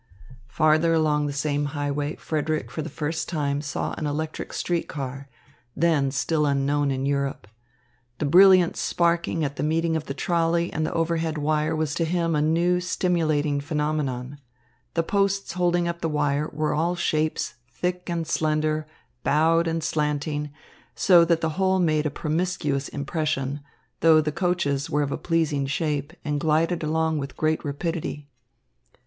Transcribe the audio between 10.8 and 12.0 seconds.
the overhead wire was